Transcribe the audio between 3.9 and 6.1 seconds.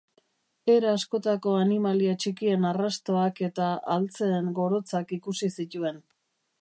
altzeen gorotzak ikusi zituen.